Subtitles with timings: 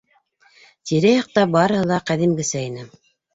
[0.91, 2.89] Тирә-яҡта барыһы ла ҡәҙимгесә ине.